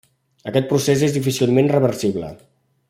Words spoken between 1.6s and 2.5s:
reversible.